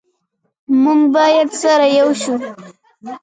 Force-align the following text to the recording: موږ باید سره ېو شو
موږ 0.83 1.01
باید 1.15 1.49
سره 1.61 1.85
ېو 1.97 2.09
شو 2.21 2.35